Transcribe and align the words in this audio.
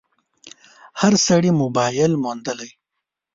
هر 1.01 1.13
سړي 1.27 1.51
موبایل 1.61 2.11
موندلی 2.23 2.69